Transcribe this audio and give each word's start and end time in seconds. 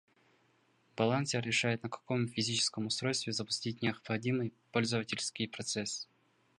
Балансер 0.97 1.43
решает 1.43 1.83
на 1.83 1.89
каком 1.89 2.27
физическом 2.27 2.87
устройстве 2.87 3.33
запустить 3.33 3.83
необходимый 3.83 4.51
пользовательский 4.71 5.47
процесс 5.47 6.07